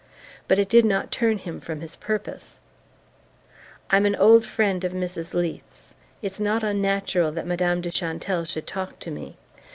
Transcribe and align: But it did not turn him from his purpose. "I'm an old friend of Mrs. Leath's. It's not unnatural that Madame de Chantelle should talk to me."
But 0.47 0.57
it 0.57 0.67
did 0.67 0.83
not 0.83 1.11
turn 1.11 1.37
him 1.37 1.59
from 1.61 1.81
his 1.81 1.95
purpose. 1.95 2.57
"I'm 3.91 4.07
an 4.07 4.15
old 4.15 4.47
friend 4.47 4.83
of 4.83 4.93
Mrs. 4.93 5.35
Leath's. 5.35 5.93
It's 6.23 6.39
not 6.39 6.63
unnatural 6.63 7.31
that 7.33 7.45
Madame 7.45 7.81
de 7.81 7.91
Chantelle 7.91 8.45
should 8.45 8.65
talk 8.65 8.97
to 8.97 9.11
me." 9.11 9.37